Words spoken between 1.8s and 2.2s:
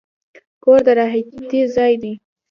دی.